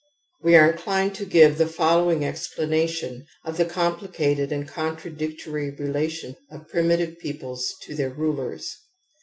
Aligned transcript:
We 0.41 0.55
are 0.55 0.67
inclined 0.71 1.13
to 1.17 1.25
give 1.27 1.59
the 1.59 1.67
following 1.67 2.21
explana 2.21 2.89
tion 2.89 3.27
of 3.45 3.57
the 3.57 3.65
complicated 3.65 4.51
and 4.51 4.67
contradictory 4.67 5.71
rela 5.71 6.09
tion 6.09 6.37
of 6.49 6.61
the 6.61 6.65
primitive 6.65 7.19
peoples 7.19 7.75
to 7.83 7.93
their 7.93 8.09
rulers. 8.09 8.77